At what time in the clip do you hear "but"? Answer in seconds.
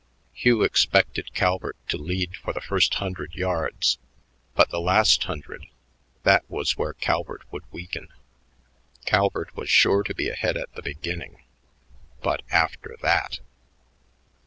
4.55-4.71, 12.19-12.41